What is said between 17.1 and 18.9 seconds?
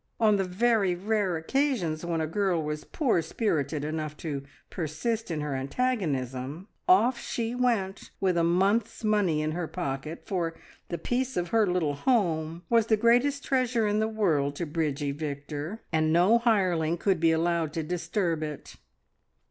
be allowed to disturb it.